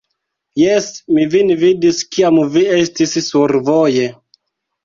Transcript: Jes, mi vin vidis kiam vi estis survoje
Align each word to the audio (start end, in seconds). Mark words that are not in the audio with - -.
Jes, 0.59 0.87
mi 1.17 1.25
vin 1.33 1.51
vidis 1.65 1.99
kiam 2.17 2.39
vi 2.57 2.65
estis 2.79 3.15
survoje 3.29 4.09